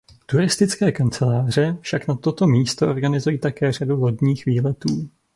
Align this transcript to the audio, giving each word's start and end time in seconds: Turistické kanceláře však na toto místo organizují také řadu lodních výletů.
Turistické 0.25 0.91
kanceláře 0.91 1.77
však 1.81 2.07
na 2.07 2.15
toto 2.15 2.47
místo 2.47 2.89
organizují 2.89 3.37
také 3.39 3.71
řadu 3.71 3.95
lodních 4.01 4.45
výletů. 4.45 5.09